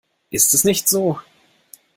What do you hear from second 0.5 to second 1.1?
es nicht